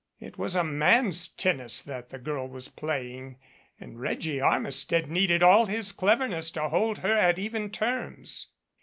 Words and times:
It 0.19 0.35
was 0.35 0.55
man's 0.55 1.27
tennis 1.27 1.79
that 1.83 2.09
the 2.09 2.17
girl 2.17 2.47
was 2.47 2.69
playing 2.69 3.37
and 3.79 3.99
Reggie 4.01 4.41
Armistead 4.41 5.11
needed 5.11 5.43
all 5.43 5.67
his 5.67 5.91
cleverness 5.91 6.49
to 6.53 6.69
hold 6.69 6.97
her 6.97 7.15
at 7.15 7.37
even 7.37 7.69
terms. 7.69 8.47